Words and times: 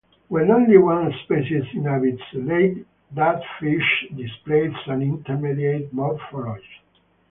When 0.29 0.49
only 0.49 0.79
one 0.79 1.13
species 1.25 1.63
inhabits 1.75 2.23
a 2.33 2.37
lake, 2.37 2.85
that 3.11 3.43
fish 3.59 4.07
displays 4.15 4.73
an 4.87 5.03
intermediate 5.03 5.93
morphology. 5.93 6.65